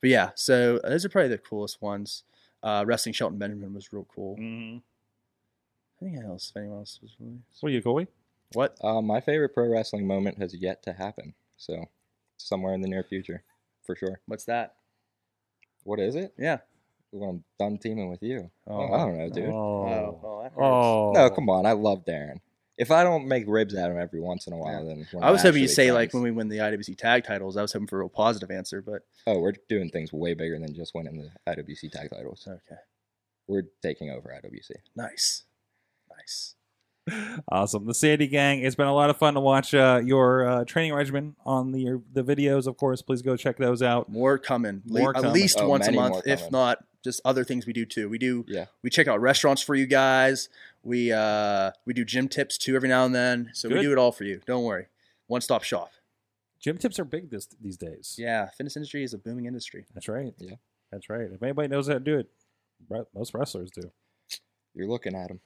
[0.00, 2.24] But yeah, so uh, those are probably the coolest ones.
[2.62, 4.36] Uh, wrestling Shelton Benjamin was real cool.
[4.36, 4.78] Mm-hmm.
[6.04, 6.50] Anything else?
[6.50, 8.06] If anyone else was really What are you, Colbie?
[8.52, 8.76] what?
[8.82, 11.34] Uh, my favorite pro wrestling moment has yet to happen.
[11.56, 11.86] So
[12.36, 13.42] somewhere in the near future,
[13.84, 14.20] for sure.
[14.26, 14.74] What's that?
[15.84, 16.34] What is it?
[16.38, 16.58] Yeah.
[17.10, 18.50] When I'm done teaming with you.
[18.66, 18.92] Oh.
[18.92, 19.48] I don't know, dude.
[19.48, 19.52] Oh.
[19.54, 20.52] Oh, oh, that.
[20.62, 21.12] Oh.
[21.14, 21.64] No, come on.
[21.66, 22.40] I love Darin.
[22.76, 25.30] If I don't make ribs at him every once in a while, then we're I
[25.32, 27.56] was not hoping you'd actually say like when we win the IWC tag titles.
[27.56, 30.58] I was hoping for a real positive answer, but oh, we're doing things way bigger
[30.60, 32.46] than just winning the IWC tag titles.
[32.46, 32.80] okay,
[33.48, 34.70] We're taking over IWC.
[34.94, 35.42] nice,
[36.16, 36.54] nice.
[37.50, 37.86] Awesome.
[37.86, 38.60] The Sadie Gang.
[38.60, 42.02] It's been a lot of fun to watch uh, your uh, training regimen on the
[42.12, 42.66] the videos.
[42.66, 44.10] Of course, please go check those out.
[44.10, 45.32] More coming, Le- More at coming.
[45.32, 48.08] least Oh, once a month, if not just other things we do too.
[48.08, 48.66] We do Yeah.
[48.82, 50.48] we check out restaurants for you guys.
[50.82, 53.50] We uh we do gym tips too every now and then.
[53.54, 53.78] So Good.
[53.78, 54.40] we do it all for you.
[54.46, 54.86] Don't worry.
[55.26, 55.90] One stop shop.
[56.60, 58.16] Gym tips are big this these days.
[58.18, 59.86] Yeah, fitness industry is a booming industry.
[59.94, 60.34] That's right.
[60.38, 60.56] Yeah.
[60.90, 61.28] That's right.
[61.32, 62.28] If anybody knows how to do it,
[63.14, 63.90] most wrestlers do.
[64.74, 65.40] You're looking at him.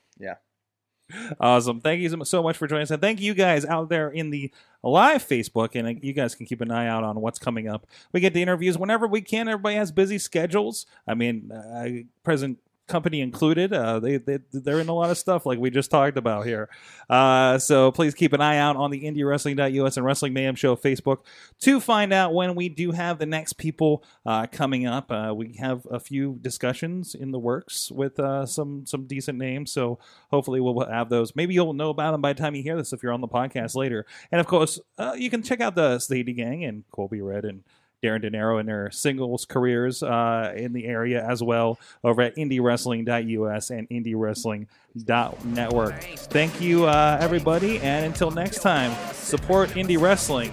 [1.41, 1.81] Awesome.
[1.81, 2.91] Thank you so- much for joining us.
[2.91, 4.51] And thank you guys out there in the
[4.83, 5.75] live Facebook.
[5.75, 7.87] And uh, you guys can keep an eye out on what's coming up.
[8.13, 9.49] We get the interviews whenever we can.
[9.49, 10.87] Everybody has busy schedules.
[11.07, 13.73] I mean, uh, present company included.
[13.73, 16.69] Uh, they, they, they're in a lot of stuff like we just talked about here.
[17.09, 21.19] Uh, so please keep an eye out on the IndyWrestling.us and Wrestling Mayhem Show Facebook
[21.61, 25.11] to find out when we do have the next people uh, coming up.
[25.11, 29.73] Uh, we have a few discussions in the works with uh, some some decent names,
[29.73, 29.99] so
[30.31, 31.35] hopefully we'll have those.
[31.35, 33.29] Maybe you'll know about them by the time you hear this if you're on the
[33.29, 34.07] podcast later.
[34.31, 37.63] And of course, uh, you can check out the Sadie Gang and Colbie Redd and
[38.03, 43.71] Darin Dinero in their singles careers uh, in the area as well over at IndyWrestling.us
[43.71, 46.03] and IndyWrestling.network.
[46.03, 50.53] Thank you, uh, everybody, and until next time, support indie wrestling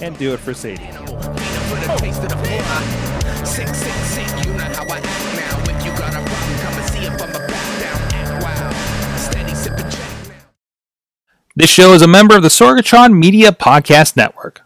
[0.00, 0.84] and do it for Sadie.
[0.84, 1.06] And.
[11.58, 14.65] This show is a member of the Sorgatron Media Podcast Network.